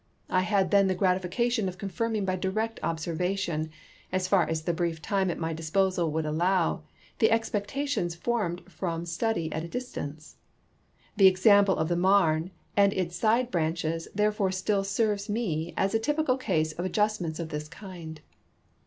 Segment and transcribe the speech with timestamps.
[0.31, 3.69] I then had the gratification of confirming by direct observation,
[4.11, 6.81] as far as the brief time at my disposal would allow,
[7.19, 10.37] the expecta tions formed from study at a distance.
[11.17, 16.39] The example of the Marne and its side branches therefore still serves me as atypical
[16.39, 18.21] case of adjustments of this kind.